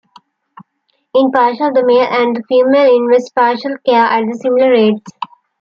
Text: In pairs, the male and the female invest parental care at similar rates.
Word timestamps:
In 1.13 1.31
pairs, 1.31 1.59
the 1.59 1.83
male 1.85 2.07
and 2.09 2.35
the 2.35 2.41
female 2.49 2.91
invest 2.91 3.35
parental 3.35 3.77
care 3.85 4.01
at 4.05 4.23
similar 4.37 4.71
rates. 4.71 5.11